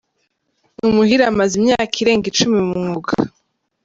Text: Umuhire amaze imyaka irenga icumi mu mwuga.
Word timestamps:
Umuhire 0.87 1.23
amaze 1.31 1.53
imyaka 1.59 1.93
irenga 2.01 2.25
icumi 2.31 2.57
mu 2.67 2.73
mwuga. 2.81 3.11